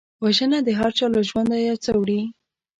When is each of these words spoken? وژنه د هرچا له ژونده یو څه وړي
وژنه 0.23 0.59
د 0.63 0.69
هرچا 0.79 1.05
له 1.13 1.21
ژونده 1.29 1.57
یو 1.69 1.77
څه 1.85 1.91
وړي 1.99 2.21